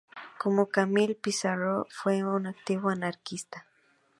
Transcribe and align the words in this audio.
Como 0.39 0.65
Camille 0.67 1.13
Pissarro, 1.13 1.85
fue 1.91 2.23
un 2.23 2.47
activo 2.47 2.89
anarquista. 2.89 3.67